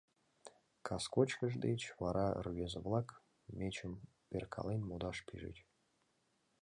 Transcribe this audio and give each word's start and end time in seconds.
Кас 0.85 1.03
кочкыш 1.13 1.53
деч 1.65 1.81
вара 2.01 2.27
рвезе-влак 2.45 3.07
мечым 3.57 3.93
перкален 4.31 4.81
модаш 4.89 5.17
пижыч. 5.27 5.57